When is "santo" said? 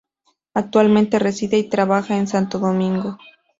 2.25-2.57